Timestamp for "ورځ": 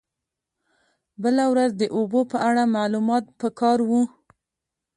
1.51-1.71